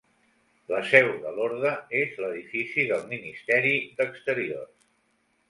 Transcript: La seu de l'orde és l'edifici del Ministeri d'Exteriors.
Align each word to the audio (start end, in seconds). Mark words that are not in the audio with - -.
La 0.69 0.77
seu 0.91 1.09
de 1.25 1.33
l'orde 1.35 1.73
és 1.99 2.15
l'edifici 2.23 2.87
del 2.93 3.05
Ministeri 3.13 3.75
d'Exteriors. 4.01 4.91